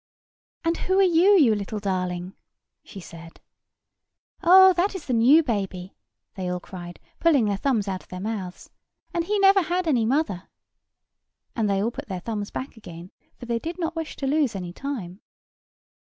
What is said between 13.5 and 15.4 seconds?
did not wish to lose any time.